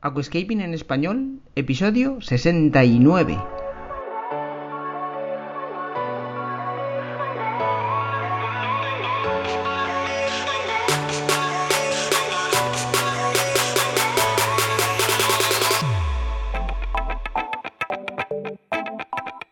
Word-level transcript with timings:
Aquascaping 0.00 0.60
en 0.60 0.74
español, 0.74 1.40
episodio 1.56 2.20
69. 2.20 3.36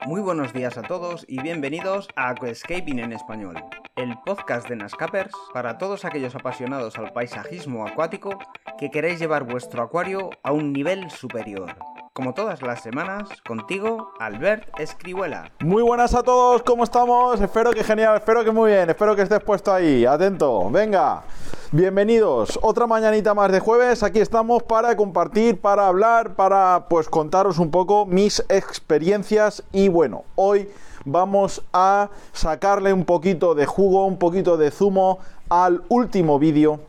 Muy 0.07 0.21
buenos 0.21 0.53
días 0.53 0.79
a 0.79 0.83
todos 0.83 1.25
y 1.27 1.43
bienvenidos 1.43 2.07
a 2.15 2.29
Aquascaping 2.29 3.01
en 3.01 3.13
español, 3.13 3.57
el 3.97 4.15
podcast 4.25 4.69
de 4.69 4.77
Nascapers 4.77 5.35
para 5.53 5.77
todos 5.77 6.05
aquellos 6.05 6.37
apasionados 6.37 6.99
al 6.99 7.13
paisajismo 7.13 7.85
acuático 7.85 8.39
que 8.79 8.91
queréis 8.91 9.19
llevar 9.19 9.45
vuestro 9.45 9.83
acuario 9.83 10.31
a 10.43 10.53
un 10.53 10.73
nivel 10.73 11.11
superior. 11.11 11.77
Como 12.13 12.35
todas 12.35 12.63
las 12.63 12.83
semanas, 12.83 13.29
contigo, 13.47 14.13
Albert 14.19 14.69
Escribuela. 14.79 15.51
Muy 15.61 15.83
buenas 15.83 16.15
a 16.15 16.23
todos, 16.23 16.63
¿cómo 16.63 16.85
estamos? 16.85 17.41
Espero 17.41 17.73
que 17.73 17.85
genial, 17.85 18.17
espero 18.17 18.45
que 18.45 18.51
muy 18.51 18.73
bien, 18.73 18.89
espero 18.91 19.17
que 19.17 19.23
estés 19.23 19.43
puesto 19.43 19.73
ahí, 19.73 20.05
atento, 20.05 20.71
venga. 20.71 21.23
Bienvenidos, 21.73 22.59
otra 22.63 22.87
mañanita 22.87 23.35
más 23.35 23.51
de 23.51 23.61
jueves, 23.61 24.03
aquí 24.03 24.21
estamos 24.21 24.63
para 24.63 24.97
compartir, 24.97 25.61
para 25.61 25.87
hablar, 25.89 26.35
para 26.35 26.87
pues 26.89 27.09
contaros 27.09 27.59
un 27.59 27.71
poco 27.71 28.07
mis 28.07 28.45
experiencias 28.49 29.63
y 29.73 29.89
bueno, 29.89 30.25
hoy 30.37 30.69
vamos 31.05 31.63
a 31.73 32.11
sacarle 32.33 32.93
un 32.93 33.05
poquito 33.05 33.55
de 33.55 33.67
jugo, 33.67 34.07
un 34.07 34.19
poquito 34.19 34.57
de 34.57 34.71
zumo 34.71 35.19
al 35.49 35.83
último 35.89 36.39
vídeo 36.39 36.81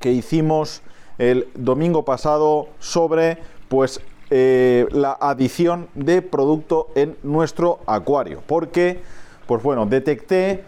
que 0.00 0.10
hicimos 0.12 0.82
el 1.20 1.48
domingo 1.54 2.04
pasado 2.04 2.68
sobre 2.78 3.36
pues 3.68 4.00
eh, 4.30 4.88
la 4.90 5.12
adición 5.20 5.88
de 5.94 6.22
producto 6.22 6.88
en 6.94 7.16
nuestro 7.22 7.80
acuario. 7.86 8.42
Porque, 8.46 9.02
pues 9.46 9.62
bueno, 9.62 9.84
detecté 9.84 10.64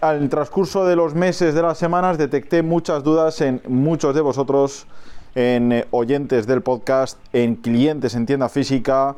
al 0.00 0.30
transcurso 0.30 0.86
de 0.86 0.96
los 0.96 1.14
meses, 1.14 1.54
de 1.54 1.60
las 1.60 1.76
semanas, 1.76 2.16
detecté 2.16 2.62
muchas 2.62 3.04
dudas 3.04 3.42
en 3.42 3.60
muchos 3.68 4.14
de 4.14 4.22
vosotros, 4.22 4.86
en 5.34 5.70
eh, 5.70 5.86
oyentes 5.90 6.46
del 6.46 6.62
podcast, 6.62 7.18
en 7.34 7.56
clientes 7.56 8.14
en 8.14 8.24
tienda 8.24 8.48
física, 8.48 9.16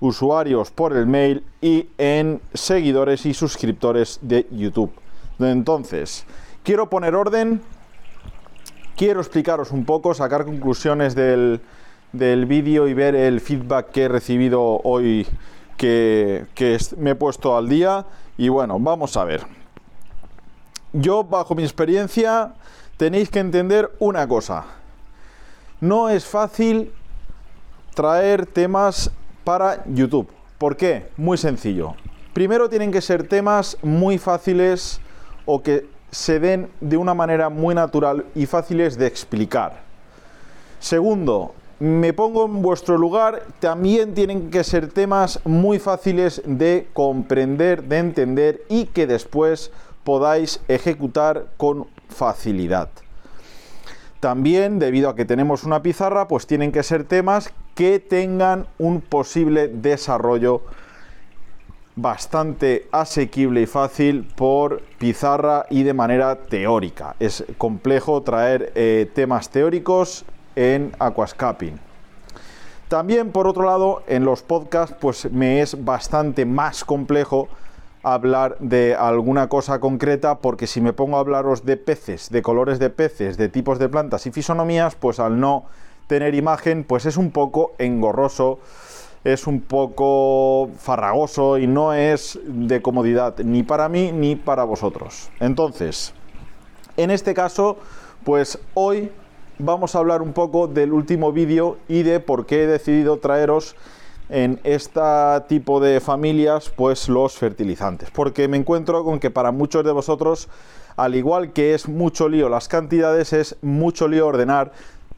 usuarios 0.00 0.70
por 0.70 0.94
el 0.94 1.06
mail 1.06 1.42
y 1.62 1.88
en 1.96 2.42
seguidores 2.52 3.24
y 3.24 3.32
suscriptores 3.32 4.18
de 4.20 4.46
YouTube. 4.50 4.92
Entonces, 5.38 6.26
quiero 6.62 6.90
poner 6.90 7.14
orden, 7.14 7.62
quiero 8.96 9.20
explicaros 9.20 9.70
un 9.70 9.84
poco, 9.84 10.14
sacar 10.14 10.44
conclusiones 10.44 11.14
del, 11.14 11.60
del 12.12 12.46
vídeo 12.46 12.88
y 12.88 12.94
ver 12.94 13.14
el 13.14 13.40
feedback 13.40 13.90
que 13.90 14.02
he 14.02 14.08
recibido 14.08 14.62
hoy 14.84 15.26
que, 15.76 16.46
que 16.54 16.78
me 16.98 17.10
he 17.10 17.14
puesto 17.14 17.56
al 17.56 17.68
día. 17.68 18.06
Y 18.36 18.48
bueno, 18.48 18.78
vamos 18.78 19.16
a 19.16 19.24
ver. 19.24 19.44
Yo, 20.92 21.24
bajo 21.24 21.54
mi 21.54 21.62
experiencia, 21.62 22.54
tenéis 22.96 23.30
que 23.30 23.40
entender 23.40 23.90
una 23.98 24.28
cosa. 24.28 24.64
No 25.80 26.08
es 26.08 26.24
fácil 26.24 26.92
traer 27.94 28.46
temas 28.46 29.10
para 29.44 29.84
YouTube. 29.86 30.28
¿Por 30.58 30.76
qué? 30.76 31.08
Muy 31.16 31.38
sencillo. 31.38 31.94
Primero 32.32 32.68
tienen 32.68 32.92
que 32.92 33.00
ser 33.00 33.26
temas 33.26 33.76
muy 33.82 34.18
fáciles 34.18 35.00
o 35.44 35.62
que 35.62 35.86
se 36.12 36.38
den 36.38 36.68
de 36.80 36.96
una 36.96 37.14
manera 37.14 37.48
muy 37.48 37.74
natural 37.74 38.26
y 38.34 38.46
fáciles 38.46 38.96
de 38.96 39.06
explicar. 39.06 39.80
Segundo, 40.78 41.54
me 41.80 42.12
pongo 42.12 42.44
en 42.44 42.62
vuestro 42.62 42.98
lugar, 42.98 43.42
también 43.58 44.14
tienen 44.14 44.50
que 44.50 44.62
ser 44.62 44.88
temas 44.88 45.40
muy 45.44 45.78
fáciles 45.78 46.42
de 46.44 46.86
comprender, 46.92 47.82
de 47.84 47.98
entender 47.98 48.62
y 48.68 48.84
que 48.84 49.06
después 49.06 49.72
podáis 50.04 50.60
ejecutar 50.68 51.46
con 51.56 51.86
facilidad. 52.08 52.90
También, 54.20 54.78
debido 54.78 55.08
a 55.08 55.16
que 55.16 55.24
tenemos 55.24 55.64
una 55.64 55.82
pizarra, 55.82 56.28
pues 56.28 56.46
tienen 56.46 56.70
que 56.70 56.84
ser 56.84 57.04
temas 57.04 57.52
que 57.74 57.98
tengan 57.98 58.66
un 58.78 59.00
posible 59.00 59.66
desarrollo 59.66 60.62
bastante 61.94 62.88
asequible 62.90 63.62
y 63.62 63.66
fácil 63.66 64.26
por 64.34 64.82
pizarra 64.98 65.66
y 65.68 65.82
de 65.82 65.94
manera 65.94 66.36
teórica. 66.36 67.16
Es 67.20 67.44
complejo 67.58 68.22
traer 68.22 68.72
eh, 68.74 69.10
temas 69.14 69.50
teóricos 69.50 70.24
en 70.56 70.92
aquascaping. 70.98 71.78
También 72.88 73.32
por 73.32 73.46
otro 73.46 73.64
lado, 73.64 74.02
en 74.06 74.24
los 74.24 74.42
podcasts 74.42 74.96
pues 75.00 75.30
me 75.30 75.60
es 75.60 75.84
bastante 75.84 76.44
más 76.44 76.84
complejo 76.84 77.48
hablar 78.02 78.56
de 78.58 78.94
alguna 78.94 79.48
cosa 79.48 79.78
concreta 79.78 80.38
porque 80.38 80.66
si 80.66 80.80
me 80.80 80.92
pongo 80.92 81.16
a 81.16 81.20
hablaros 81.20 81.64
de 81.64 81.76
peces, 81.76 82.30
de 82.30 82.42
colores 82.42 82.78
de 82.78 82.90
peces, 82.90 83.36
de 83.36 83.48
tipos 83.48 83.78
de 83.78 83.88
plantas 83.88 84.26
y 84.26 84.32
fisonomías, 84.32 84.94
pues 84.94 85.20
al 85.20 85.38
no 85.38 85.64
tener 86.06 86.34
imagen, 86.34 86.84
pues 86.84 87.06
es 87.06 87.16
un 87.16 87.30
poco 87.30 87.72
engorroso, 87.78 88.58
es 89.24 89.46
un 89.46 89.60
poco 89.60 90.70
farragoso 90.78 91.58
y 91.58 91.66
no 91.66 91.94
es 91.94 92.38
de 92.44 92.82
comodidad 92.82 93.38
ni 93.38 93.62
para 93.62 93.88
mí 93.88 94.10
ni 94.12 94.36
para 94.36 94.64
vosotros. 94.64 95.30
Entonces, 95.40 96.12
en 96.96 97.10
este 97.10 97.34
caso, 97.34 97.78
pues 98.24 98.58
hoy 98.74 99.10
vamos 99.58 99.94
a 99.94 99.98
hablar 99.98 100.22
un 100.22 100.32
poco 100.32 100.66
del 100.66 100.92
último 100.92 101.32
vídeo 101.32 101.78
y 101.88 102.02
de 102.02 102.20
por 102.20 102.46
qué 102.46 102.64
he 102.64 102.66
decidido 102.66 103.18
traeros 103.18 103.76
en 104.28 104.60
este 104.64 105.00
tipo 105.48 105.78
de 105.78 106.00
familias 106.00 106.70
pues 106.74 107.08
los 107.08 107.34
fertilizantes 107.34 108.10
porque 108.10 108.48
me 108.48 108.56
encuentro 108.56 109.04
con 109.04 109.20
que 109.20 109.30
para 109.30 109.52
muchos 109.52 109.84
de 109.84 109.92
vosotros 109.92 110.48
al 110.96 111.14
igual 111.14 111.52
que 111.52 111.74
es 111.74 111.88
mucho 111.88 112.28
lío 112.28 112.48
las 112.48 112.68
cantidades 112.68 113.32
es 113.32 113.56
mucho 113.60 114.08
lío 114.08 114.26
ordenar 114.26 114.72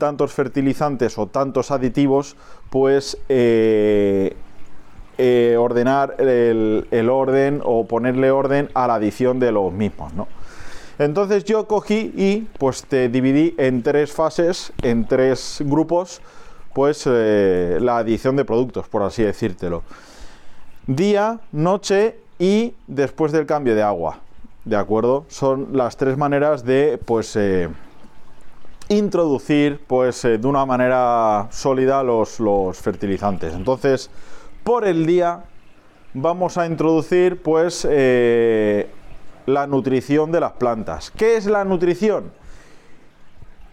tantos 0.05 0.33
fertilizantes 0.33 1.17
o 1.19 1.27
tantos 1.27 1.71
aditivos 1.71 2.37
pues 2.71 3.17
eh, 3.29 4.37
eh, 5.17 5.57
ordenar 5.59 6.17
el, 6.21 7.09
orden 7.11 7.61
o 7.65 7.87
ponerle 7.87 8.31
orden 8.31 8.69
a 8.75 8.87
la 8.87 8.97
adición 8.97 9.41
de 9.41 9.51
los 9.51 9.73
mismos 9.73 10.13
¿no? 10.13 10.29
entonces 10.99 11.45
yo 11.45 11.67
cogí 11.67 12.13
y 12.15 12.47
pues 12.59 12.85
te 12.85 13.09
dividí 13.09 13.55
en 13.57 13.83
tres 13.83 14.13
fases 14.13 14.73
en 14.83 15.07
tres 15.07 15.59
grupos 15.65 16.21
pues 16.75 17.05
eh, 17.07 17.79
la 17.81 17.99
adición 17.99 18.37
de 18.37 18.45
productos, 18.45 18.89
por 18.89 19.03
así 19.03 19.23
decírtelo. 19.23 19.85
Día, 20.87 21.41
noche 21.53 22.19
y 22.39 22.75
después 22.89 23.33
del 23.33 23.47
cambio 23.47 23.75
de 23.75 23.83
agua. 23.83 24.19
¿De 24.65 24.77
acuerdo? 24.77 25.25
Son 25.29 25.69
las 25.73 25.97
tres 25.97 26.19
maneras 26.19 26.65
de 26.65 26.99
pues 27.03 27.37
introducir 28.89 29.81
pues 29.87 30.25
eh, 30.25 30.39
de 30.39 30.47
una 30.47 30.67
manera 30.67 31.49
sólida 31.51 32.03
los, 32.03 32.41
los 32.41 32.79
fertilizantes. 32.79 33.55
Entonces, 33.55 34.11
por 34.63 34.87
el 34.87 35.07
día 35.07 35.45
vamos 36.13 36.59
a 36.59 36.67
introducir 36.67 37.43
pues 37.43 37.85
la 39.47 39.67
nutrición 39.67 40.33
de 40.33 40.41
las 40.41 40.53
plantas. 40.53 41.11
¿Qué 41.11 41.37
es 41.37 41.47
la 41.47 41.65
nutrición? 41.65 42.33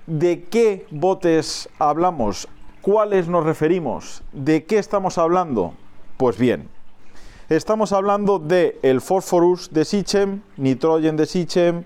¿De 0.07 0.43
qué 0.43 0.85
botes 0.89 1.69
hablamos? 1.79 2.47
¿Cuáles 2.81 3.27
nos 3.27 3.45
referimos? 3.45 4.23
¿De 4.31 4.65
qué 4.65 4.79
estamos 4.79 5.17
hablando? 5.17 5.73
Pues 6.17 6.37
bien, 6.37 6.67
estamos 7.49 7.93
hablando 7.93 8.39
de 8.39 8.79
el 8.81 9.01
Phosphorus 9.01 9.71
de 9.71 9.85
Sichem, 9.85 10.41
Nitrogen 10.57 11.15
de 11.15 11.25
Sichem, 11.25 11.83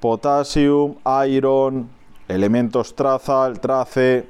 Potassium, 0.00 0.96
Iron, 1.28 1.88
elementos 2.28 2.94
traza, 2.94 3.46
el 3.46 3.58
trace. 3.58 4.26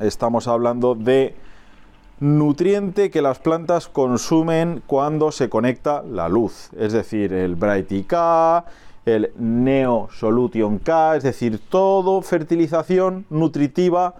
Estamos 0.00 0.46
hablando 0.46 0.94
de 0.94 1.34
nutriente 2.20 3.10
que 3.10 3.22
las 3.22 3.38
plantas 3.38 3.88
consumen 3.88 4.82
cuando 4.86 5.32
se 5.32 5.48
conecta 5.48 6.02
la 6.02 6.28
luz, 6.28 6.70
es 6.76 6.92
decir, 6.92 7.32
el 7.32 7.54
Brighty 7.54 8.04
K, 8.04 8.64
el 9.06 9.32
Neo 9.38 10.08
Solution 10.12 10.78
K, 10.78 11.16
es 11.16 11.22
decir, 11.22 11.60
todo 11.68 12.20
fertilización 12.22 13.24
nutritiva 13.30 14.16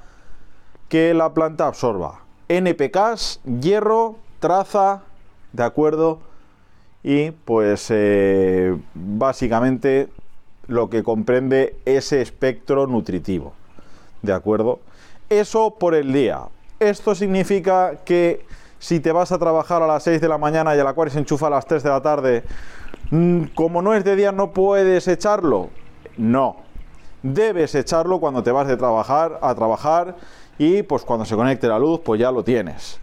que 0.89 1.13
la 1.13 1.35
planta 1.35 1.67
absorba. 1.67 2.21
NPKs, 2.49 3.41
hierro, 3.61 4.17
traza, 4.39 5.03
¿de 5.53 5.65
acuerdo? 5.65 6.21
Y 7.03 7.33
pues 7.33 7.89
eh, 7.91 8.77
básicamente 8.95 10.09
lo 10.69 10.89
que 10.91 11.03
comprende 11.03 11.77
ese 11.85 12.21
espectro 12.21 12.87
nutritivo, 12.87 13.55
¿de 14.23 14.33
acuerdo? 14.33 14.81
Eso 15.29 15.75
por 15.79 15.95
el 15.95 16.13
día. 16.13 16.43
Esto 16.79 17.15
significa 17.15 17.97
que 18.05 18.47
si 18.79 19.01
te 19.01 19.11
vas 19.11 19.33
a 19.33 19.39
trabajar 19.39 19.83
a 19.83 19.87
las 19.87 20.05
6 20.05 20.21
de 20.21 20.29
la 20.29 20.39
mañana 20.39 20.77
y 20.77 20.79
el 20.79 20.87
acuario 20.87 21.13
se 21.13 21.19
enchufa 21.19 21.49
a 21.49 21.51
las 21.51 21.67
3 21.67 21.83
de 21.83 21.89
la 21.89 22.03
tarde, 22.03 22.45
mm, 23.11 23.45
como 23.55 23.83
no 23.83 23.95
es 23.95 24.05
de 24.05 24.15
día 24.15 24.31
no 24.31 24.53
puedes 24.53 25.09
echarlo. 25.09 25.71
No. 26.17 26.69
debes 27.21 27.75
echarlo 27.75 28.21
cuando 28.21 28.45
te 28.45 28.53
vas 28.53 28.69
de 28.69 28.77
trabajar 28.77 29.41
a 29.43 29.53
trabajar 29.53 30.15
y 30.57 30.83
pues 30.85 31.03
cuando 31.03 31.25
se 31.25 31.35
conecte 31.35 31.67
la 31.67 31.79
luz 31.79 32.01
pues 32.05 32.21
ya 32.21 32.31
lo 32.31 32.45
tienes. 32.45 33.01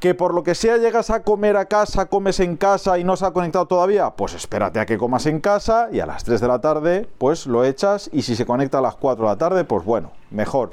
Que 0.00 0.14
por 0.14 0.32
lo 0.32 0.44
que 0.44 0.54
sea 0.54 0.76
llegas 0.76 1.10
a 1.10 1.22
comer 1.22 1.56
a 1.56 1.64
casa, 1.64 2.06
comes 2.06 2.38
en 2.40 2.56
casa 2.56 2.98
y 2.98 3.04
no 3.04 3.16
se 3.16 3.26
ha 3.26 3.32
conectado 3.32 3.66
todavía, 3.66 4.10
pues 4.10 4.34
espérate 4.34 4.78
a 4.78 4.86
que 4.86 4.96
comas 4.96 5.26
en 5.26 5.40
casa 5.40 5.88
y 5.90 6.00
a 6.00 6.06
las 6.06 6.22
3 6.24 6.40
de 6.40 6.48
la 6.48 6.60
tarde 6.60 7.08
pues 7.18 7.46
lo 7.46 7.64
echas 7.64 8.08
y 8.12 8.22
si 8.22 8.36
se 8.36 8.46
conecta 8.46 8.78
a 8.78 8.82
las 8.82 8.94
4 8.94 9.24
de 9.24 9.30
la 9.30 9.38
tarde 9.38 9.64
pues 9.64 9.84
bueno, 9.84 10.12
mejor. 10.30 10.70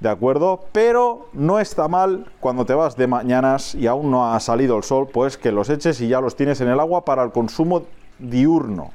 ¿De 0.00 0.10
acuerdo? 0.10 0.64
Pero 0.72 1.28
no 1.32 1.58
está 1.58 1.88
mal 1.88 2.30
cuando 2.40 2.66
te 2.66 2.74
vas 2.74 2.96
de 2.96 3.06
mañanas 3.06 3.74
y 3.74 3.86
aún 3.86 4.10
no 4.10 4.30
ha 4.30 4.40
salido 4.40 4.76
el 4.76 4.82
sol, 4.82 5.08
pues 5.10 5.38
que 5.38 5.52
los 5.52 5.70
eches 5.70 6.00
y 6.00 6.08
ya 6.08 6.20
los 6.20 6.36
tienes 6.36 6.60
en 6.60 6.68
el 6.68 6.80
agua 6.80 7.04
para 7.04 7.22
el 7.22 7.32
consumo 7.32 7.84
diurno. 8.18 8.90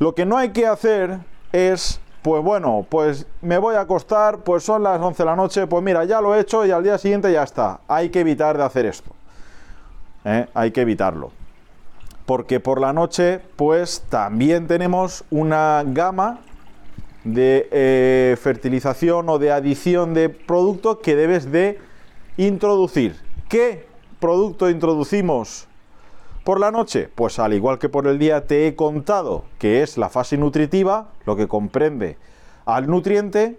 Lo 0.00 0.14
que 0.14 0.26
no 0.26 0.36
hay 0.36 0.50
que 0.50 0.66
hacer 0.66 1.20
es, 1.52 2.00
pues 2.22 2.42
bueno, 2.42 2.86
pues 2.88 3.26
me 3.42 3.58
voy 3.58 3.76
a 3.76 3.80
acostar, 3.80 4.38
pues 4.38 4.64
son 4.64 4.82
las 4.82 5.00
11 5.00 5.22
de 5.22 5.26
la 5.26 5.36
noche, 5.36 5.66
pues 5.66 5.82
mira, 5.82 6.04
ya 6.04 6.20
lo 6.20 6.34
he 6.34 6.40
hecho 6.40 6.66
y 6.66 6.70
al 6.70 6.82
día 6.82 6.98
siguiente 6.98 7.32
ya 7.32 7.42
está. 7.42 7.80
Hay 7.88 8.10
que 8.10 8.20
evitar 8.20 8.56
de 8.56 8.64
hacer 8.64 8.86
esto. 8.86 9.10
¿eh? 10.24 10.46
Hay 10.54 10.70
que 10.70 10.80
evitarlo. 10.82 11.30
Porque 12.26 12.60
por 12.60 12.80
la 12.80 12.92
noche, 12.92 13.40
pues 13.56 14.04
también 14.08 14.66
tenemos 14.66 15.24
una 15.30 15.82
gama 15.86 16.40
de 17.24 17.68
eh, 17.70 18.36
fertilización 18.40 19.28
o 19.28 19.38
de 19.38 19.52
adición 19.52 20.14
de 20.14 20.28
producto 20.28 21.00
que 21.00 21.16
debes 21.16 21.50
de 21.50 21.78
introducir. 22.36 23.16
¿Qué 23.48 23.86
producto 24.20 24.68
introducimos 24.68 25.68
por 26.48 26.60
la 26.60 26.70
noche? 26.70 27.10
Pues 27.14 27.38
al 27.38 27.52
igual 27.52 27.78
que 27.78 27.90
por 27.90 28.06
el 28.06 28.18
día 28.18 28.46
te 28.46 28.66
he 28.66 28.74
contado 28.74 29.44
que 29.58 29.82
es 29.82 29.98
la 29.98 30.08
fase 30.08 30.38
nutritiva, 30.38 31.08
lo 31.26 31.36
que 31.36 31.46
comprende 31.46 32.16
al 32.64 32.86
nutriente, 32.86 33.58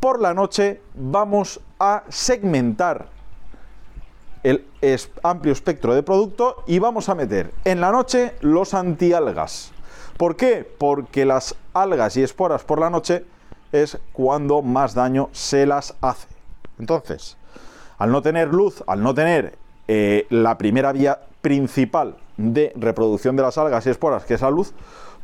por 0.00 0.20
la 0.20 0.34
noche 0.34 0.80
vamos 0.96 1.60
a 1.78 2.02
segmentar 2.08 3.06
el 4.42 4.66
amplio 5.22 5.52
espectro 5.52 5.94
de 5.94 6.02
producto 6.02 6.64
y 6.66 6.80
vamos 6.80 7.08
a 7.08 7.14
meter 7.14 7.52
en 7.64 7.80
la 7.80 7.92
noche 7.92 8.32
los 8.40 8.74
antialgas. 8.74 9.70
¿Por 10.16 10.34
qué? 10.34 10.68
Porque 10.76 11.24
las 11.24 11.54
algas 11.72 12.16
y 12.16 12.24
esporas 12.24 12.64
por 12.64 12.80
la 12.80 12.90
noche 12.90 13.24
es 13.70 13.96
cuando 14.12 14.60
más 14.60 14.94
daño 14.94 15.28
se 15.30 15.66
las 15.66 15.94
hace. 16.00 16.26
Entonces, 16.80 17.36
al 17.96 18.10
no 18.10 18.22
tener 18.22 18.48
luz, 18.48 18.82
al 18.88 19.04
no 19.04 19.14
tener 19.14 19.56
eh, 19.86 20.26
la 20.30 20.58
primera 20.58 20.90
vía 20.90 21.20
principal 21.42 22.16
de 22.36 22.72
reproducción 22.76 23.36
de 23.36 23.42
las 23.42 23.58
algas 23.58 23.86
y 23.86 23.90
esporas, 23.90 24.24
que 24.24 24.34
es 24.34 24.40
la 24.40 24.50
luz, 24.50 24.72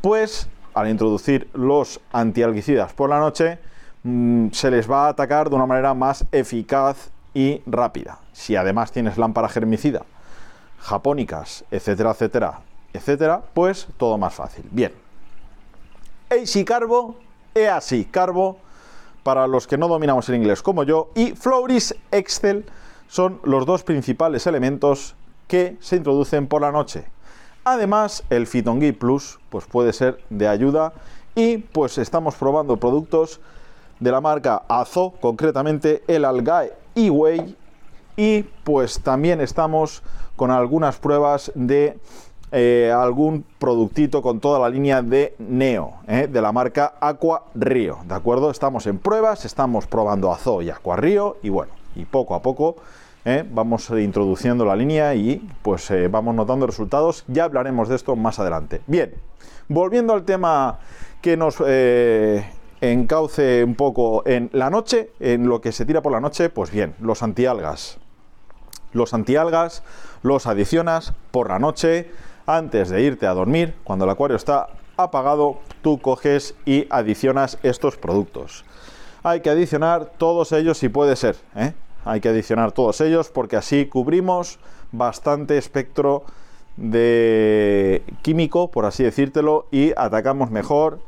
pues 0.03 0.49
al 0.75 0.89
introducir 0.89 1.49
los 1.55 2.01
antialgicidas 2.13 2.93
por 2.93 3.09
la 3.09 3.19
noche, 3.19 3.59
mm, 4.03 4.49
se 4.53 4.71
les 4.71 4.91
va 4.91 5.07
a 5.07 5.09
atacar 5.09 5.49
de 5.49 5.57
una 5.57 5.67
manera 5.67 5.95
más 5.95 6.25
eficaz 6.31 7.11
y 7.35 7.63
rápida. 7.67 8.19
Si 8.33 8.57
además 8.57 8.93
tienes 8.93 9.17
lámpara 9.17 9.49
germicida, 9.49 10.03
japónicas, 10.81 11.65
etcétera, 11.71 12.11
etcétera, 12.11 12.61
etcétera, 12.93 13.43
pues 13.55 13.89
todo 13.97 14.19
más 14.19 14.35
fácil. 14.35 14.65
Bien. 14.71 14.93
AC 16.31 16.65
Carbo, 16.65 17.17
EASI 17.55 18.05
Carbo, 18.05 18.59
para 19.23 19.47
los 19.47 19.67
que 19.67 19.79
no 19.79 19.89
dominamos 19.89 20.29
el 20.29 20.37
inglés 20.37 20.63
como 20.63 20.85
yo, 20.85 21.11
y 21.15 21.33
Floris 21.33 21.95
Excel 22.11 22.65
son 23.09 23.41
los 23.43 23.67
dos 23.67 23.83
principales 23.83 24.47
elementos 24.47 25.17
que 25.49 25.77
se 25.81 25.97
introducen 25.97 26.47
por 26.47 26.63
la 26.63 26.71
noche. 26.71 27.05
Además, 27.65 28.23
el 28.31 28.47
Fitongui 28.47 28.93
Plus 28.93 29.41
pues 29.51 29.65
puede 29.67 29.93
ser 29.93 30.21
de 30.31 30.47
ayuda 30.47 30.93
y 31.35 31.59
pues 31.59 31.99
estamos 31.99 32.37
probando 32.37 32.77
productos 32.77 33.41
de 34.01 34.13
la 34.13 34.21
marca 34.21 34.63
Azo, 34.69 35.15
concretamente 35.21 36.03
el 36.07 36.25
Algae 36.25 36.73
E-Way 36.95 37.57
y 38.17 38.43
pues 38.65 39.01
también 39.01 39.41
estamos 39.41 40.03
con 40.37 40.51
algunas 40.51 40.97
pruebas 40.99 41.53
de 41.55 41.99
eh, 42.51 42.93
algún 42.97 43.45
productito 43.59 44.23
con 44.23 44.41
toda 44.41 44.59
la 44.59 44.71
línea 44.71 45.03
de 45.03 45.35
Neo, 45.39 45.95
eh, 46.07 46.29
de 46.31 46.41
la 46.41 46.51
marca 46.51 46.95
Aqua 47.01 47.45
Río, 47.55 47.99
¿de 48.07 48.15
acuerdo? 48.15 48.51
Estamos 48.51 48.87
en 48.87 48.99
pruebas, 48.99 49.45
estamos 49.45 49.87
probando 49.87 50.33
Azo 50.33 50.63
y 50.63 50.71
Aqua 50.71 50.97
Río 50.97 51.37
y 51.43 51.51
bueno, 51.51 51.73
y 51.95 52.07
poco 52.07 52.35
a 52.35 52.41
poco 52.41 52.77
eh, 53.29 53.45
vamos 53.51 53.91
introduciendo 53.91 54.65
la 54.65 54.75
línea 54.75 55.15
y 55.15 55.47
pues 55.63 55.93
vamos 56.11 56.35
notando 56.35 56.67
resultados, 56.67 57.25
ya 57.29 57.45
hablaremos 57.45 57.89
de 57.89 57.97
esto 57.97 58.17
más 58.17 58.39
adelante. 58.39 58.81
Bien, 58.87 59.15
volviendo 59.69 60.13
al 60.15 60.25
tema 60.25 60.79
que 61.21 61.37
nos 61.37 61.63
encauce 62.81 63.65
un 63.65 63.75
poco 63.75 64.23
en 64.27 64.51
la 64.53 64.71
noche, 64.71 65.11
en 65.21 65.49
lo 65.49 65.61
que 65.61 65.73
se 65.73 65.85
tira 65.85 66.01
por 66.01 66.13
la 66.13 66.21
noche, 66.21 66.49
pues 66.49 66.71
bien, 66.71 66.95
los 67.01 67.23
antialgas. 67.23 67.99
Los 68.93 69.13
antialgas 69.13 69.83
los 70.23 70.47
adicionas 70.47 71.13
por 71.31 71.49
la 71.49 71.59
noche, 71.59 72.11
antes 72.47 72.89
de 72.89 73.03
irte 73.03 73.27
a 73.27 73.35
dormir, 73.35 73.75
cuando 73.85 74.05
el 74.05 74.11
acuario 74.11 74.37
está 74.37 74.69
apagado, 74.97 75.59
tú 75.83 75.99
coges 75.99 76.55
y 76.65 76.87
adicionas 76.91 77.59
estos 77.63 77.97
productos. 77.97 78.65
Hay 79.23 79.41
que 79.41 79.51
adicionar 79.51 80.13
todos 80.17 80.53
ellos 80.53 80.79
si 80.79 80.89
puede 80.89 81.17
ser. 81.17 81.37
¿eh? 81.57 81.75
Hay 82.09 82.21
que 82.21 82.31
adicionar 82.31 82.73
todos 82.73 83.03
ellos 83.03 83.29
porque 83.29 83.57
así 83.57 83.85
cubrimos 83.85 84.59
bastante 84.93 85.59
espectro 85.59 86.25
de 86.79 88.03
químico, 88.23 88.71
por 88.71 88.87
así 88.87 89.05
decírtelo, 89.05 89.67
y 89.71 89.93
atacamos 89.95 90.51
mejor 90.51 91.01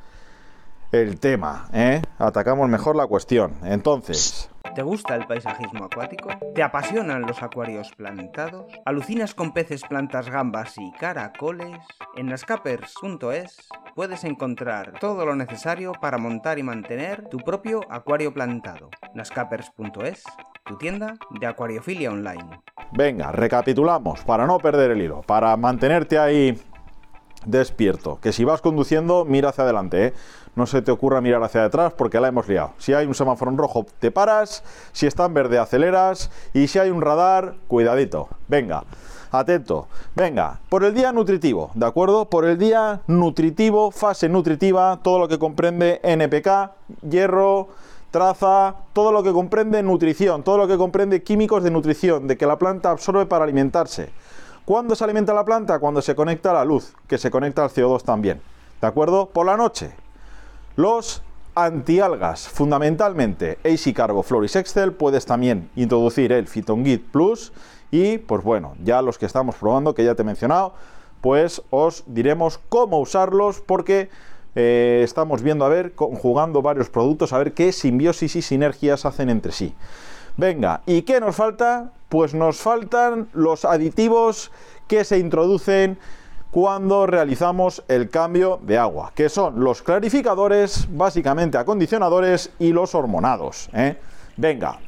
el 0.93 1.19
tema, 1.19 1.69
¿eh? 1.73 2.03
atacamos 2.19 2.69
mejor 2.69 2.97
la 2.97 3.07
cuestión. 3.07 3.55
Entonces, 3.65 4.51
¿Te 4.75 4.83
gusta 4.83 5.17
el 5.17 5.27
paisajismo 5.27 5.85
acuático? 5.85 6.29
¿Te 6.55 6.63
apasionan 6.63 7.23
los 7.23 7.43
acuarios 7.43 7.93
plantados? 7.97 8.71
¿Alucinas 8.85 9.35
con 9.35 9.53
peces, 9.53 9.83
plantas, 9.83 10.29
gambas 10.31 10.77
y 10.79 10.93
caracoles? 10.93 11.79
En 12.15 12.27
nascapers.es 12.27 13.69
puedes 13.97 14.23
encontrar 14.25 14.99
todo 15.01 15.27
lo 15.27 15.35
necesario 15.35 15.93
para 15.93 16.19
montar 16.19 16.59
y 16.59 16.63
mantener 16.63 17.29
tu 17.29 17.39
propio 17.39 17.81
acuario 17.91 18.33
plantado. 18.33 18.91
nascapers.es, 19.15 20.23
tu 20.71 20.77
tienda 20.77 21.17
de 21.31 21.47
acuariofilia 21.47 22.13
online. 22.13 22.61
Venga, 22.93 23.33
recapitulamos 23.33 24.21
para 24.21 24.47
no 24.47 24.59
perder 24.59 24.93
el 24.93 25.03
hilo, 25.03 25.23
para 25.23 25.57
mantenerte 25.57 26.17
ahí 26.17 26.57
despierto. 27.45 28.21
Que 28.23 28.33
si 28.33 28.45
vas 28.45 28.61
conduciendo, 28.61 29.25
mira 29.25 29.49
hacia 29.49 29.65
adelante, 29.65 30.07
¿eh? 30.07 30.15
no 30.55 30.67
se 30.67 30.81
te 30.81 30.93
ocurra 30.93 31.21
mirar 31.21 31.43
hacia 31.43 31.65
atrás 31.65 31.93
porque 31.93 32.21
la 32.21 32.29
hemos 32.29 32.49
liado. 32.49 32.73
Si 32.79 32.93
hay 32.93 33.07
un 33.07 33.17
semáforo 33.17 33.51
en 33.51 33.59
rojo, 33.59 33.85
te 33.99 34.13
paras, 34.13 34.63
si 34.93 35.09
está 35.09 35.25
en 35.25 35.35
verde, 35.35 35.59
aceleras 35.59 36.31
y 36.55 36.69
si 36.69 36.79
hay 36.79 36.91
un 36.91 37.03
radar, 37.03 37.57
cuidadito. 37.67 38.29
Venga, 38.47 38.85
atento. 39.33 39.89
Venga, 40.15 40.61
por 40.69 40.85
el 40.85 40.95
día 40.95 41.13
nutritivo, 41.13 41.73
¿de 41.75 41.87
acuerdo? 41.87 42.31
Por 42.31 42.45
el 42.45 42.59
día 42.59 43.01
nutritivo, 43.09 43.91
fase 43.91 44.29
nutritiva, 44.29 45.01
todo 45.03 45.19
lo 45.19 45.27
que 45.27 45.41
comprende 45.41 46.01
NPK, 46.05 46.71
hierro, 47.09 47.69
traza, 48.11 48.75
todo 48.93 49.13
lo 49.13 49.23
que 49.23 49.33
comprende 49.33 49.83
nutrición, 49.83 50.43
todo 50.43 50.59
lo 50.59 50.69
que 50.69 50.77
comprende 50.77 51.23
químicos 51.23 51.63
de 51.63 51.71
nutrición, 51.71 52.27
de 52.27 52.37
que 52.37 52.47
la 52.47 52.59
planta 52.59 52.91
absorbe 52.91 53.27
para 53.27 53.45
alimentarse. 53.45 54.11
¿Cuándo 54.65 54.95
se 54.95 55.05
alimenta 55.05 55.35
la 55.35 55.45
planta? 55.45 55.79
Cuando 55.79 56.03
se 56.03 56.15
conecta 56.15 56.51
a 56.51 56.55
la 56.55 56.65
luz, 56.65 56.95
que 57.07 57.19
se 57.19 57.31
conecta 57.31 57.65
al 57.65 57.71
CO2 57.71 58.03
también. 58.03 58.41
¿De 58.81 58.87
acuerdo? 58.87 59.27
Por 59.27 59.47
la 59.47 59.57
noche, 59.57 59.93
los 60.77 61.23
antialgas, 61.55 62.49
fundamentalmente 62.49 63.59
AC 63.65 63.93
Carbo 63.95 64.23
Floris 64.23 64.57
Excel, 64.57 64.93
puedes 64.93 65.27
también 65.27 65.71
introducir 65.77 66.33
el 66.33 66.47
Phytongit 66.47 67.11
Plus 67.11 67.53
y 67.91 68.19
pues 68.19 68.45
bueno, 68.45 68.75
ya 68.83 69.03
los 69.03 69.19
que 69.19 69.27
estamos 69.27 69.57
probando, 69.57 69.95
que 69.95 70.05
ya 70.05 70.15
te 70.15 70.23
he 70.23 70.25
mencionado, 70.25 70.75
pues 71.21 71.63
os 71.71 72.05
diremos 72.07 72.61
cómo 72.69 73.01
usarlos 73.01 73.61
porque 73.61 74.09
eh, 74.55 75.03
estamos 75.05 75.43
viendo 75.43 75.65
a 75.65 75.69
ver, 75.69 75.93
conjugando 75.93 76.63
varios 76.63 76.91
productos, 76.91 77.33
a 77.33 77.39
ver 77.39 77.53
qué 77.53 77.73
simbiosis 77.73 78.37
y 78.37 78.43
sinergias 78.43 79.05
hacen 79.05 79.31
entre 79.31 79.53
sí. 79.53 79.75
Venga, 80.37 80.83
¿y 80.87 81.03
qué 81.03 81.21
nos 81.21 81.37
falta? 81.37 81.93
Pues 82.09 82.35
nos 82.35 82.59
faltan 82.59 83.29
los 83.33 83.65
aditivos 83.65 84.51
que 84.89 85.05
se 85.05 85.19
introducen 85.19 85.99
cuando 86.51 87.07
realizamos 87.07 87.85
el 87.87 88.11
cambio 88.11 88.59
de 88.63 88.77
agua, 88.77 89.13
que 89.15 89.29
son 89.29 89.63
los 89.63 89.83
clarificadores, 89.83 90.89
básicamente 90.91 91.59
acondicionadores 91.59 92.51
y 92.59 92.73
los 92.73 92.95
hormonados. 92.97 93.71
¿eh? 93.73 93.97
Venga, 94.37 94.79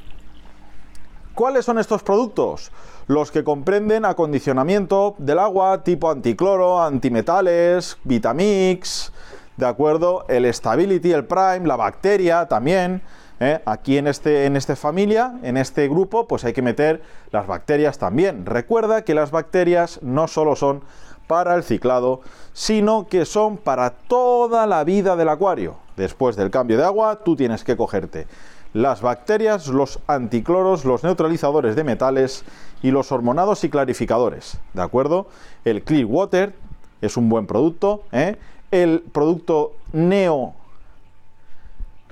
¿cuáles 1.33 1.63
son 1.63 1.79
estos 1.79 2.03
productos? 2.03 2.71
Los 3.07 3.31
que 3.31 3.45
comprenden 3.45 4.03
acondicionamiento 4.03 5.15
del 5.17 5.39
agua 5.39 5.83
tipo 5.83 6.11
anticloro, 6.11 6.81
antimetales, 6.83 7.97
Vitamix, 8.03 9.12
¿de 9.57 9.65
acuerdo? 9.65 10.25
El 10.27 10.51
Stability, 10.53 11.11
el 11.11 11.25
Prime, 11.25 11.61
la 11.65 11.75
bacteria 11.75 12.47
también. 12.47 13.01
¿eh? 13.39 13.61
Aquí 13.65 13.97
en 13.97 14.07
este, 14.07 14.45
en 14.45 14.55
esta 14.55 14.75
familia, 14.75 15.39
en 15.43 15.57
este 15.57 15.87
grupo, 15.87 16.27
pues 16.27 16.43
hay 16.45 16.53
que 16.53 16.61
meter 16.61 17.01
las 17.31 17.47
bacterias 17.47 17.97
también. 17.97 18.45
Recuerda 18.45 19.03
que 19.03 19.13
las 19.13 19.31
bacterias 19.31 19.99
no 20.01 20.27
solo 20.27 20.55
son 20.55 20.81
para 21.27 21.55
el 21.55 21.63
ciclado, 21.63 22.21
sino 22.53 23.07
que 23.07 23.25
son 23.25 23.57
para 23.57 23.91
toda 23.91 24.67
la 24.67 24.83
vida 24.83 25.15
del 25.15 25.29
acuario. 25.29 25.77
Después 25.95 26.35
del 26.35 26.51
cambio 26.51 26.77
de 26.77 26.85
agua, 26.85 27.19
tú 27.23 27.35
tienes 27.35 27.63
que 27.63 27.77
cogerte 27.77 28.27
las 28.73 29.01
bacterias, 29.01 29.67
los 29.67 29.99
anticloros, 30.07 30.83
los 30.83 31.03
neutralizadores 31.03 31.75
de 31.75 31.83
metales 31.83 32.43
y 32.81 32.91
los 32.91 33.11
hormonados 33.11 33.63
y 33.63 33.69
clarificadores. 33.69 34.57
¿De 34.73 34.81
acuerdo? 34.81 35.27
El 35.63 35.83
Clear 35.83 36.05
Water 36.05 36.55
es 37.01 37.15
un 37.15 37.29
buen 37.29 37.45
producto. 37.45 38.03
¿eh? 38.11 38.35
El 38.73 39.01
producto 39.01 39.75
Neo 39.91 40.55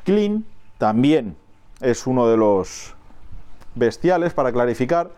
Clean 0.03 0.45
también 0.77 1.35
es 1.79 2.05
uno 2.05 2.27
de 2.27 2.37
los 2.37 2.93
bestiales 3.73 4.31
para 4.35 4.51
clarificar. 4.51 5.09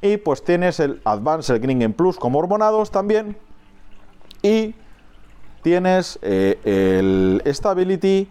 Y 0.00 0.16
pues 0.16 0.42
tienes 0.42 0.80
el 0.80 1.02
Advanced, 1.04 1.54
el 1.54 1.60
Green 1.60 1.92
Plus 1.92 2.16
como 2.16 2.38
hormonados 2.38 2.90
también. 2.90 3.36
Y 4.40 4.74
tienes 5.62 6.18
eh, 6.22 6.58
el 6.64 7.42
Stability 7.54 8.26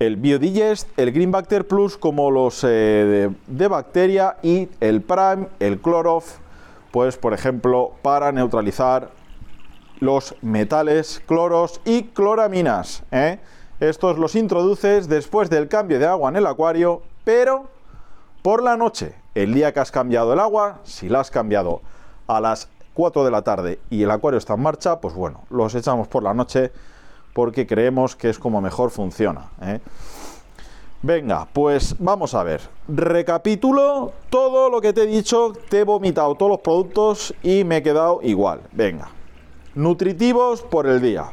el 0.00 0.16
Biodigest, 0.16 0.88
el 0.98 1.12
Green 1.12 1.30
Bacter 1.30 1.68
Plus 1.68 1.96
como 1.96 2.32
los 2.32 2.64
eh, 2.66 3.30
de, 3.46 3.68
bacteria 3.68 4.36
y 4.42 4.68
el 4.80 5.00
Prime, 5.00 5.46
el 5.60 5.80
Chlorof, 5.80 6.38
pues 6.90 7.16
por 7.18 7.34
ejemplo 7.34 7.92
para 8.02 8.32
neutralizar 8.32 9.19
los 10.00 10.34
metales, 10.42 11.22
cloros 11.26 11.80
y 11.84 12.04
cloraminas. 12.04 13.02
¿eh? 13.12 13.38
Estos 13.78 14.18
los 14.18 14.34
introduces 14.34 15.08
después 15.08 15.48
del 15.50 15.68
cambio 15.68 15.98
de 15.98 16.06
agua 16.06 16.30
en 16.30 16.36
el 16.36 16.46
acuario, 16.46 17.02
pero 17.24 17.66
por 18.42 18.62
la 18.62 18.76
noche, 18.76 19.14
el 19.34 19.54
día 19.54 19.72
que 19.72 19.80
has 19.80 19.92
cambiado 19.92 20.32
el 20.32 20.40
agua, 20.40 20.80
si 20.84 21.08
la 21.08 21.20
has 21.20 21.30
cambiado 21.30 21.82
a 22.26 22.40
las 22.40 22.68
4 22.94 23.24
de 23.24 23.30
la 23.30 23.42
tarde 23.42 23.78
y 23.90 24.02
el 24.02 24.10
acuario 24.10 24.38
está 24.38 24.54
en 24.54 24.62
marcha, 24.62 25.00
pues 25.00 25.14
bueno, 25.14 25.42
los 25.50 25.74
echamos 25.74 26.08
por 26.08 26.22
la 26.22 26.34
noche 26.34 26.72
porque 27.32 27.66
creemos 27.66 28.16
que 28.16 28.30
es 28.30 28.38
como 28.38 28.60
mejor 28.60 28.90
funciona. 28.90 29.50
¿eh? 29.62 29.80
Venga, 31.02 31.46
pues 31.52 31.96
vamos 31.98 32.34
a 32.34 32.42
ver. 32.42 32.60
Recapitulo 32.88 34.12
todo 34.28 34.68
lo 34.68 34.80
que 34.80 34.92
te 34.92 35.04
he 35.04 35.06
dicho, 35.06 35.52
te 35.68 35.80
he 35.80 35.84
vomitado 35.84 36.34
todos 36.34 36.50
los 36.50 36.60
productos 36.60 37.34
y 37.42 37.64
me 37.64 37.78
he 37.78 37.82
quedado 37.82 38.20
igual. 38.22 38.60
Venga. 38.72 39.19
Nutritivos 39.74 40.62
por 40.62 40.88
el 40.88 41.00
día. 41.00 41.26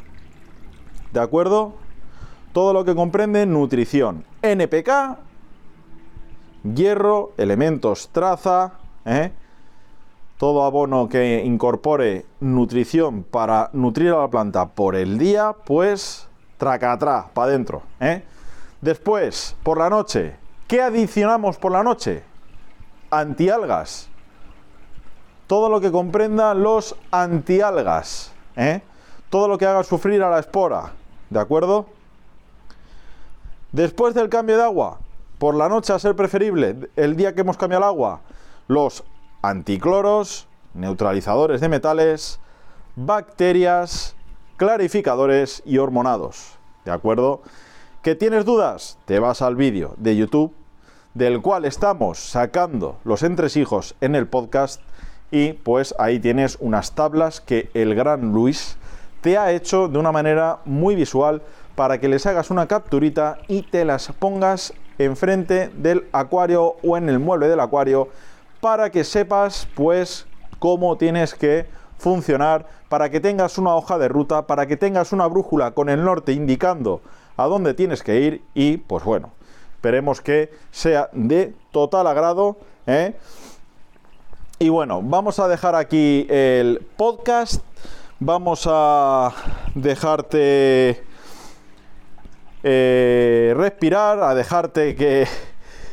¿De 1.12 1.20
acuerdo? 1.20 1.74
Todo 2.54 2.72
lo 2.72 2.86
que 2.86 2.94
comprende 2.94 3.48
nutrición. 3.48 4.24
NPK, 4.44 5.18
hierro, 6.76 7.32
elementos 7.38 8.10
traza, 8.12 8.74
¿eh? 9.06 9.32
todo 10.38 10.64
abono 10.64 11.10
que 11.10 11.42
incorpore 11.44 12.26
nutrición 12.40 13.24
para 13.24 13.72
nutrir 13.74 14.12
a 14.12 14.20
la 14.20 14.28
planta 14.28 14.68
por 14.68 14.96
el 14.96 15.18
día, 15.18 15.56
pues 15.66 16.28
traca 16.60 16.92
atrás, 16.92 17.26
para 17.34 17.50
adentro. 17.50 17.82
¿eh? 18.00 18.24
Después, 18.82 19.56
por 19.64 19.80
la 19.80 19.90
noche, 19.90 20.36
¿qué 20.68 20.84
adicionamos 20.84 21.58
por 21.58 21.72
la 21.72 21.82
noche? 21.82 22.22
Antialgas. 23.10 24.10
Todo 25.48 25.70
lo 25.70 25.82
que 25.82 25.92
comprenda 25.92 26.54
los 26.54 26.96
antialgas. 27.10 28.34
¿eh? 28.56 28.82
Todo 29.30 29.48
lo 29.48 29.58
que 29.58 29.66
haga 29.66 29.84
sufrir 29.84 30.22
a 30.22 30.30
la 30.30 30.40
espora. 30.40 30.92
¿De 31.30 31.40
acuerdo? 31.40 31.88
Después 33.72 34.14
del 34.14 34.30
cambio 34.30 34.58
de 34.58 34.64
agua, 34.64 35.00
por 35.40 35.56
la 35.56 35.70
noche 35.70 35.94
a 35.94 36.00
ser 36.00 36.16
preferible, 36.16 36.90
el 36.96 37.16
día 37.16 37.34
que 37.34 37.42
hemos 37.42 37.58
cambiado 37.58 37.84
el 37.84 37.90
agua, 37.90 38.22
los 38.68 39.04
anticloros, 39.42 40.48
neutralizadores 40.74 41.62
de 41.62 41.70
metales, 41.70 42.40
bacterias, 42.96 44.16
clarificadores 44.58 45.62
y 45.66 45.78
hormonados. 45.78 46.58
¿De 46.86 46.92
acuerdo? 46.92 47.42
¿Que 48.02 48.16
tienes 48.16 48.46
dudas? 48.46 48.98
Te 49.06 49.20
vas 49.20 49.42
al 49.42 49.56
vídeo 49.56 49.94
de 49.98 50.16
YouTube 50.16 50.54
del 51.14 51.42
cual 51.42 51.66
estamos 51.66 52.20
sacando 52.20 52.98
los 53.04 53.24
entresijos 53.24 53.96
en 54.02 54.16
el 54.16 54.28
podcast 54.28 54.82
y 55.32 55.54
pues 55.54 55.94
ahí 56.00 56.20
tienes 56.20 56.58
unas 56.60 56.94
tablas 56.94 57.42
que 57.42 57.70
el 57.74 57.96
gran 57.96 58.34
Luis 58.34 58.78
te 59.22 59.38
ha 59.38 59.52
hecho 59.52 59.88
de 59.88 59.98
una 59.98 60.12
manera 60.12 60.60
muy 60.66 60.96
visual 60.96 61.42
para 61.76 62.00
que 62.00 62.08
les 62.08 62.26
hagas 62.26 62.50
una 62.50 62.68
capturita 62.68 63.40
y 63.48 63.64
te 63.64 63.86
las 63.86 64.12
pongas 64.14 64.74
enfrente 64.98 65.70
del 65.76 66.08
acuario 66.12 66.76
o 66.84 66.98
en 66.98 67.10
el 67.10 67.20
mueble 67.20 67.48
del 67.48 67.60
acuario 67.60 68.10
para 68.62 68.90
que 68.90 69.04
sepas 69.04 69.68
pues 69.76 70.26
cómo 70.60 70.98
tienes 70.98 71.36
que 71.36 71.68
funcionar, 71.98 72.68
para 72.90 73.10
que 73.10 73.20
tengas 73.20 73.58
una 73.58 73.76
hoja 73.76 73.98
de 73.98 74.08
ruta, 74.08 74.48
para 74.48 74.68
que 74.68 74.78
tengas 74.78 75.12
una 75.12 75.28
brújula 75.28 75.72
con 75.72 75.90
el 75.90 76.04
norte 76.04 76.32
indicando 76.32 77.02
a 77.36 77.46
dónde 77.46 77.74
tienes 77.74 78.04
que 78.04 78.20
ir 78.20 78.42
y 78.54 78.78
pues 78.78 79.04
bueno, 79.04 79.32
esperemos 79.76 80.22
que 80.22 80.52
sea 80.72 81.10
de 81.14 81.54
total 81.72 82.08
agrado. 82.08 82.58
¿eh? 82.86 83.16
Y 84.60 84.70
bueno, 84.70 85.04
vamos 85.04 85.38
a 85.38 85.48
dejar 85.48 85.76
aquí 85.76 86.26
el 86.32 86.82
podcast, 86.96 87.62
vamos 88.20 88.64
a 88.66 89.32
dejarte 89.76 91.04
eh, 92.64 93.54
respirar, 93.56 94.20
a 94.24 94.34
dejarte 94.34 94.96
que, 94.96 95.28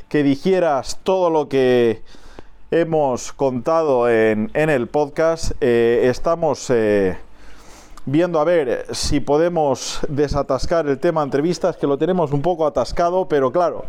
que 0.09 0.23
digieras 0.23 0.99
todo 1.03 1.29
lo 1.29 1.47
que 1.47 2.01
hemos 2.71 3.35
contado 3.35 4.09
en, 4.09 4.51
el 4.55 4.89
podcast. 4.89 5.53
Eh, 5.61 6.07
estamos 6.09 6.71
eh, 6.71 7.19
viendo 8.07 8.41
a 8.41 8.45
ver 8.45 8.87
si 8.93 9.21
podemos 9.21 10.01
desatascar 10.09 10.89
el 10.89 10.99
tema 10.99 11.23
entrevistas, 11.23 11.77
que 11.77 11.87
lo 11.87 11.99
tenemos 11.99 12.33
un 12.33 12.41
poco 12.41 12.67
atascado, 12.67 13.29
pero 13.29 13.53
claro, 13.53 13.85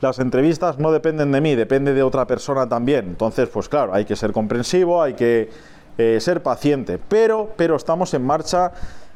las 0.00 0.18
entrevistas 0.18 0.78
no 0.78 0.92
dependen 0.92 1.32
de 1.32 1.40
mí, 1.40 1.54
depende 1.54 1.94
de 1.94 2.02
otra 2.02 2.26
persona 2.26 2.68
también. 2.68 3.06
Entonces, 3.06 3.48
pues 3.48 3.68
claro, 3.68 3.94
hay 3.94 4.04
que 4.04 4.16
ser 4.16 4.32
comprensivo, 4.32 5.02
hay 5.02 5.14
que 5.14 5.50
eh, 5.98 6.18
ser 6.20 6.42
paciente, 6.42 6.98
pero, 6.98 7.50
pero 7.56 7.76
estamos 7.76 8.12
en 8.14 8.24
marcha. 8.24 8.72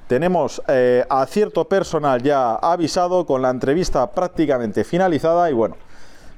Tenemos 0.07 0.61
a 0.67 1.25
cierto 1.27 1.67
personal 1.67 2.21
ya 2.21 2.57
avisado 2.57 3.25
con 3.27 3.43
la 3.43 3.51
entrevista 3.51 4.11
prácticamente 4.11 4.83
finalizada 4.83 5.49
y 5.49 5.53
bueno, 5.53 5.77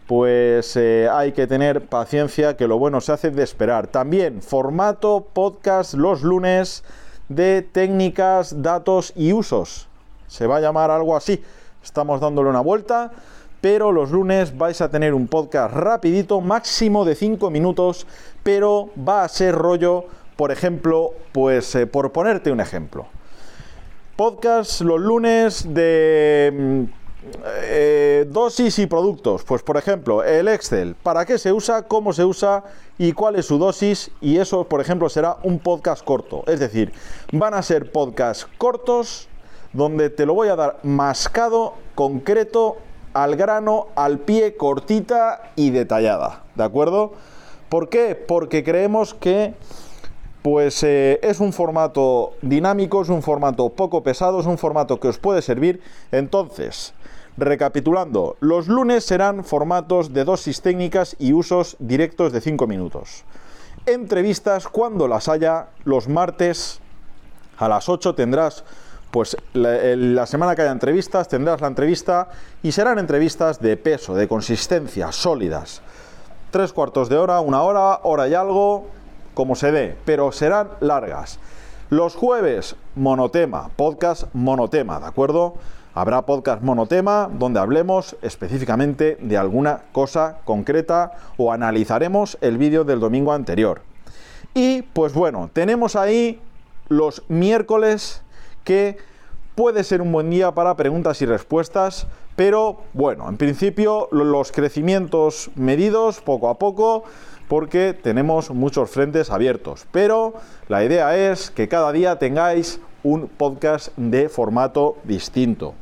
pues 0.06 0.76
eh, 0.76 1.08
hay 1.10 1.32
que 1.32 1.46
tener 1.46 1.86
paciencia, 1.86 2.56
que 2.56 2.66
lo 2.66 2.78
bueno 2.78 3.00
se 3.00 3.12
hace 3.12 3.30
de 3.30 3.42
esperar. 3.42 3.86
También 3.86 4.42
formato 4.42 5.26
podcast 5.32 5.94
los 5.94 6.22
lunes 6.22 6.84
de 7.30 7.62
técnicas, 7.62 8.62
datos 8.62 9.14
y 9.16 9.32
usos. 9.32 9.88
Se 10.26 10.46
va 10.46 10.56
a 10.56 10.60
llamar 10.60 10.90
algo 10.90 11.16
así. 11.16 11.42
Estamos 11.82 12.20
dándole 12.20 12.50
una 12.50 12.60
vuelta, 12.60 13.12
pero 13.62 13.92
los 13.92 14.10
lunes 14.10 14.58
vais 14.58 14.80
a 14.80 14.90
tener 14.90 15.14
un 15.14 15.28
podcast 15.28 15.72
rapidito, 15.72 16.40
máximo 16.40 17.04
de 17.04 17.14
5 17.14 17.48
minutos, 17.48 18.08
pero 18.42 18.90
va 19.08 19.22
a 19.22 19.28
ser 19.28 19.54
rollo, 19.54 20.04
por 20.34 20.50
ejemplo, 20.50 21.12
pues 21.30 21.72
eh, 21.76 21.86
por 21.86 22.10
ponerte 22.10 22.50
un 22.50 22.60
ejemplo. 22.60 23.06
Podcast 24.16 24.80
los 24.80 25.00
lunes 25.00 25.72
de 25.72 26.52
mm, 26.52 26.82
eh, 27.62 28.26
dosis 28.28 28.80
y 28.80 28.86
productos. 28.86 29.44
Pues 29.44 29.62
por 29.62 29.76
ejemplo, 29.76 30.24
el 30.24 30.48
Excel, 30.48 30.96
¿para 31.00 31.24
qué 31.24 31.38
se 31.38 31.52
usa? 31.52 31.82
¿Cómo 31.82 32.12
se 32.12 32.24
usa? 32.24 32.64
¿Y 32.98 33.12
cuál 33.12 33.36
es 33.36 33.46
su 33.46 33.58
dosis? 33.58 34.10
Y 34.20 34.38
eso, 34.38 34.64
por 34.64 34.80
ejemplo, 34.80 35.08
será 35.08 35.36
un 35.44 35.60
podcast 35.60 36.02
corto. 36.02 36.42
Es 36.48 36.58
decir, 36.58 36.92
van 37.30 37.54
a 37.54 37.62
ser 37.62 37.92
podcasts 37.92 38.48
cortos 38.58 39.28
donde 39.72 40.10
te 40.10 40.26
lo 40.26 40.34
voy 40.34 40.48
a 40.48 40.56
dar 40.56 40.80
mascado, 40.82 41.74
concreto, 41.94 42.78
al 43.14 43.36
grano, 43.36 43.88
al 43.94 44.18
pie, 44.18 44.56
cortita 44.56 45.52
y 45.56 45.70
detallada. 45.70 46.42
¿De 46.54 46.64
acuerdo? 46.64 47.12
¿Por 47.68 47.88
qué? 47.88 48.14
Porque 48.14 48.64
creemos 48.64 49.14
que 49.14 49.54
pues 50.42 50.82
eh, 50.82 51.20
es 51.22 51.38
un 51.38 51.52
formato 51.52 52.32
dinámico, 52.42 53.02
es 53.02 53.08
un 53.08 53.22
formato 53.22 53.68
poco 53.70 54.02
pesado, 54.02 54.40
es 54.40 54.46
un 54.46 54.58
formato 54.58 54.98
que 54.98 55.08
os 55.08 55.18
puede 55.18 55.40
servir. 55.40 55.80
Entonces, 56.10 56.94
Recapitulando, 57.36 58.36
los 58.40 58.68
lunes 58.68 59.04
serán 59.04 59.42
formatos 59.42 60.12
de 60.12 60.24
dosis 60.24 60.60
técnicas 60.60 61.16
y 61.18 61.32
usos 61.32 61.76
directos 61.78 62.30
de 62.30 62.42
5 62.42 62.66
minutos. 62.66 63.24
Entrevistas 63.86 64.68
cuando 64.68 65.08
las 65.08 65.28
haya, 65.28 65.68
los 65.84 66.08
martes 66.08 66.80
a 67.56 67.68
las 67.68 67.88
8 67.88 68.14
tendrás, 68.14 68.64
pues 69.12 69.36
la, 69.52 70.24
semana 70.24 70.56
que 70.56 70.62
haya 70.62 70.72
entrevistas, 70.72 71.28
tendrás 71.28 71.60
la 71.60 71.66
entrevista 71.66 72.30
y 72.62 72.72
serán 72.72 72.98
entrevistas 72.98 73.60
de 73.60 73.76
peso, 73.76 74.14
de 74.14 74.26
consistencia, 74.26 75.12
sólidas. 75.12 75.82
Tres 76.50 76.72
cuartos 76.72 77.10
de 77.10 77.18
hora, 77.18 77.40
una 77.40 77.60
hora, 77.60 78.00
hora 78.04 78.26
y 78.26 78.34
algo, 78.34 78.86
como 79.34 79.54
se 79.54 79.70
dé, 79.70 79.96
pero 80.06 80.32
serán 80.32 80.70
largas. 80.80 81.38
Los 81.90 82.14
jueves, 82.14 82.74
monotema, 82.96 83.68
podcast 83.76 84.24
monotema, 84.32 84.98
¿de 84.98 85.06
acuerdo? 85.06 85.56
Habrá 85.92 86.22
podcast 86.22 86.62
monotema 86.62 87.28
donde 87.30 87.60
hablemos 87.60 88.16
específicamente 88.22 89.18
de 89.20 89.36
alguna 89.36 89.82
cosa 89.92 90.38
concreta 90.46 91.12
o 91.36 91.52
analizaremos 91.52 92.38
el 92.40 92.56
vídeo 92.56 92.84
del 92.84 92.98
domingo 92.98 93.34
anterior. 93.34 93.82
Y 94.54 94.80
pues 94.80 95.12
bueno, 95.12 95.50
tenemos 95.52 95.96
ahí 95.96 96.40
los 96.88 97.24
miércoles 97.28 98.22
que 98.64 98.98
puede 99.54 99.84
ser 99.84 100.00
un 100.02 100.12
buen 100.12 100.30
día 100.30 100.52
para 100.52 100.76
preguntas 100.76 101.20
y 101.22 101.26
respuestas, 101.26 102.06
pero 102.36 102.78
bueno, 102.94 103.28
en 103.28 103.36
principio 103.36 104.08
los 104.10 104.52
crecimientos 104.52 105.50
medidos 105.54 106.20
poco 106.20 106.48
a 106.48 106.58
poco 106.58 107.04
porque 107.48 107.92
tenemos 107.92 108.50
muchos 108.50 108.90
frentes 108.90 109.30
abiertos, 109.30 109.86
pero 109.92 110.34
la 110.68 110.84
idea 110.84 111.30
es 111.30 111.50
que 111.50 111.68
cada 111.68 111.92
día 111.92 112.18
tengáis 112.18 112.80
un 113.02 113.28
podcast 113.28 113.88
de 113.96 114.28
formato 114.28 114.96
distinto. 115.04 115.74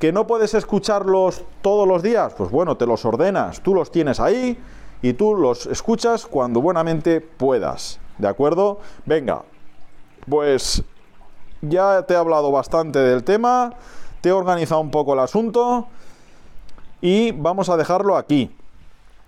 ¿Que 0.00 0.12
no 0.12 0.26
puedes 0.26 0.54
escucharlos 0.54 1.44
todos 1.62 1.86
los 1.88 2.02
días? 2.02 2.34
Pues 2.34 2.50
bueno, 2.50 2.76
te 2.76 2.86
los 2.86 3.04
ordenas, 3.04 3.60
tú 3.60 3.74
los 3.74 3.90
tienes 3.90 4.20
ahí 4.20 4.58
y 5.02 5.12
tú 5.14 5.34
los 5.34 5.66
escuchas 5.66 6.26
cuando 6.26 6.60
buenamente 6.60 7.20
puedas. 7.20 7.98
¿De 8.18 8.28
acuerdo? 8.28 8.78
Venga, 9.04 9.42
pues 10.28 10.82
ya 11.68 12.02
te 12.02 12.14
he 12.14 12.16
hablado 12.16 12.50
bastante 12.50 12.98
del 12.98 13.24
tema, 13.24 13.74
te 14.20 14.30
he 14.30 14.32
organizado 14.32 14.80
un 14.80 14.90
poco 14.90 15.14
el 15.14 15.20
asunto 15.20 15.88
y 17.00 17.32
vamos 17.32 17.68
a 17.68 17.76
dejarlo 17.76 18.16
aquí. 18.16 18.54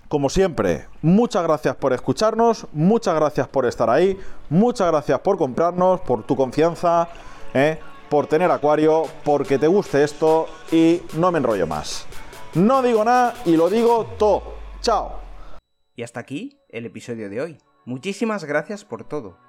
Como 0.08 0.30
siempre, 0.30 0.86
muchas 1.02 1.42
gracias 1.42 1.76
por 1.76 1.92
escucharnos, 1.92 2.66
muchas 2.72 3.14
gracias 3.14 3.46
por 3.46 3.66
estar 3.66 3.90
ahí, 3.90 4.18
muchas 4.48 4.88
gracias 4.88 5.20
por 5.20 5.36
comprarnos, 5.36 6.00
por 6.00 6.22
tu 6.22 6.34
confianza, 6.34 7.08
¿eh? 7.52 7.78
por 8.08 8.26
tener 8.26 8.50
acuario, 8.50 9.04
porque 9.22 9.58
te 9.58 9.66
guste 9.66 10.02
esto 10.02 10.46
y 10.72 11.02
no 11.14 11.30
me 11.30 11.38
enrollo 11.38 11.66
más. 11.66 12.06
No 12.54 12.82
digo 12.82 13.04
nada 13.04 13.34
y 13.44 13.56
lo 13.56 13.68
digo 13.68 14.06
todo. 14.18 14.42
Chao. 14.80 15.20
Y 15.94 16.02
hasta 16.02 16.20
aquí 16.20 16.58
el 16.70 16.86
episodio 16.86 17.28
de 17.28 17.42
hoy. 17.42 17.58
Muchísimas 17.84 18.44
gracias 18.44 18.84
por 18.84 19.04
todo, 19.04 19.36